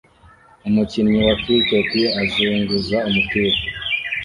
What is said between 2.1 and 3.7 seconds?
azunguza umupira